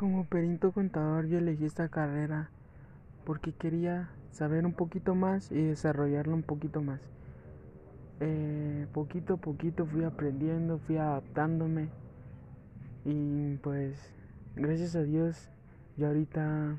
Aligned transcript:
Como 0.00 0.24
perito 0.24 0.72
contador 0.72 1.26
yo 1.26 1.36
elegí 1.36 1.66
esta 1.66 1.90
carrera 1.90 2.48
porque 3.26 3.52
quería 3.52 4.08
saber 4.30 4.64
un 4.64 4.72
poquito 4.72 5.14
más 5.14 5.52
y 5.52 5.60
desarrollarlo 5.60 6.34
un 6.34 6.42
poquito 6.42 6.80
más. 6.80 7.02
Eh, 8.20 8.86
poquito 8.94 9.34
a 9.34 9.36
poquito 9.36 9.84
fui 9.84 10.04
aprendiendo, 10.04 10.78
fui 10.78 10.96
adaptándome 10.96 11.90
y 13.04 13.56
pues 13.56 14.14
gracias 14.56 14.96
a 14.96 15.02
Dios 15.02 15.50
ya 15.98 16.06
ahorita 16.06 16.78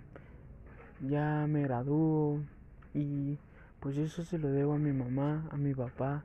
ya 1.07 1.45
me 1.47 1.61
gradúo 1.61 2.39
y 2.95 3.37
pues 3.81 3.97
eso 3.97 4.23
se 4.23 4.39
lo 4.39 4.47
debo 4.47 4.73
a 4.73 4.79
mi 4.79 4.93
mamá, 4.93 5.47
a 5.51 5.57
mi 5.57 5.75
papá 5.75 6.23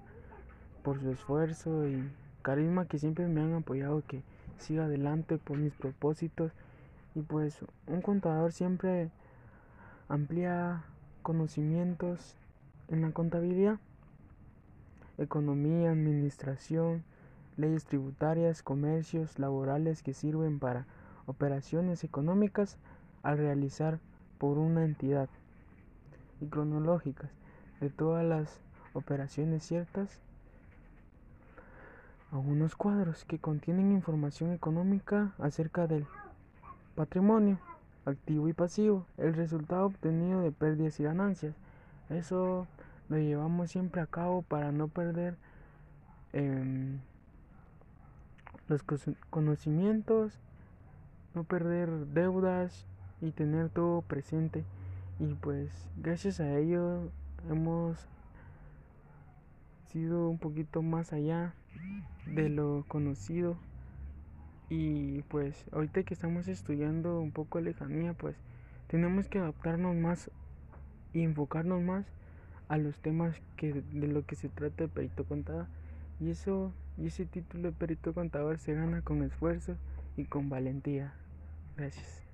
por 0.83 0.99
su 0.99 1.11
esfuerzo 1.11 1.87
y 1.87 2.11
carisma 2.41 2.87
que 2.87 2.99
siempre 2.99 3.29
me 3.29 3.43
han 3.43 3.53
apoyado 3.53 4.03
que 4.09 4.23
siga 4.57 4.87
adelante 4.87 5.37
por 5.37 5.59
mis 5.59 5.75
propósitos 5.75 6.53
y 7.17 7.23
pues 7.23 7.65
un 7.87 8.03
contador 8.03 8.53
siempre 8.53 9.11
amplía 10.07 10.85
conocimientos 11.23 12.37
en 12.89 13.01
la 13.01 13.11
contabilidad, 13.13 13.79
economía, 15.17 15.91
administración, 15.91 17.05
leyes 17.57 17.87
tributarias, 17.87 18.63
comercios, 18.63 19.39
laborales 19.39 20.03
que 20.03 20.13
sirven 20.13 20.59
para 20.59 20.85
operaciones 21.25 22.05
económicas 22.05 22.77
al 23.23 23.39
realizar 23.39 23.99
por 24.37 24.59
una 24.59 24.85
entidad 24.85 25.31
y 26.43 26.47
cronológicas. 26.47 27.31
De 27.81 27.89
todas 27.89 28.27
las 28.27 28.61
operaciones 28.93 29.65
ciertas 29.65 30.21
a 32.31 32.37
unos 32.37 32.77
cuadros 32.77 33.25
que 33.25 33.39
contienen 33.39 33.93
información 33.93 34.53
económica 34.53 35.33
acerca 35.39 35.87
del 35.87 36.07
patrimonio, 36.97 37.59
activo 38.07 38.49
y 38.49 38.53
pasivo, 38.53 39.07
el 39.19 39.35
resultado 39.35 39.87
obtenido 39.87 40.41
de 40.41 40.51
pérdidas 40.51 40.99
y 40.99 41.05
ganancias. 41.05 41.55
Eso 42.09 42.67
lo 43.09 43.19
llevamos 43.19 43.71
siempre 43.71 44.01
a 44.01 44.07
cabo 44.07 44.43
para 44.43 44.73
no 44.73 44.89
perder 44.89 45.37
em, 46.33 46.99
los 48.69 48.83
conocimientos, 49.31 50.41
no 51.35 51.45
perder 51.45 51.91
deudas 52.07 52.87
y 53.21 53.31
tener 53.31 53.69
todo 53.69 54.03
presente. 54.03 54.65
Y 55.21 55.35
pues 55.35 55.71
gracias 55.97 56.41
a 56.41 56.57
ello 56.57 57.11
hemos 57.49 58.09
sido 59.89 60.29
un 60.29 60.39
poquito 60.39 60.83
más 60.83 61.13
allá 61.13 61.55
de 62.27 62.49
lo 62.49 62.85
conocido 62.89 63.57
y 64.69 65.23
pues 65.23 65.65
ahorita 65.73 66.03
que 66.03 66.15
estamos 66.15 66.49
estudiando 66.49 67.21
un 67.21 67.31
poco 67.31 67.61
lejanía, 67.61 68.15
pues 68.15 68.37
tenemos 68.89 69.29
que 69.29 69.39
adaptarnos 69.39 69.95
más 69.97 70.31
y 71.13 71.23
enfocarnos 71.23 71.83
más 71.83 72.07
a 72.69 72.79
los 72.79 72.99
temas 72.99 73.37
que 73.57 73.73
de 73.73 74.09
lo 74.09 74.27
que 74.27 74.35
se 74.35 74.49
trata 74.49 74.85
de 74.85 74.89
perito 74.89 75.25
contador. 75.25 75.67
Y 76.21 76.31
eso 76.31 76.73
y 76.99 77.07
ese 77.07 77.27
título 77.27 77.65
de 77.65 77.73
perito 77.73 78.15
contador 78.15 78.59
se 78.59 78.75
gana 78.75 79.03
con 79.03 79.23
esfuerzo 79.23 79.77
y 80.17 80.25
con 80.25 80.49
valentía. 80.49 81.13
Gracias. 81.77 82.26